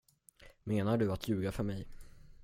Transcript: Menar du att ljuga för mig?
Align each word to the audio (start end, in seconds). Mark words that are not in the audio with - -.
Menar 0.63 0.97
du 0.97 1.11
att 1.11 1.27
ljuga 1.27 1.51
för 1.51 1.63
mig? 1.63 1.87